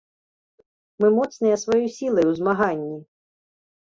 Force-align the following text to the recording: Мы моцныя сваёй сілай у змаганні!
Мы 1.03 1.07
моцныя 1.17 1.55
сваёй 1.65 1.85
сілай 1.99 2.25
у 2.31 2.35
змаганні! 2.41 2.97